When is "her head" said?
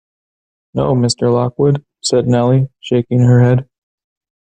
3.19-3.69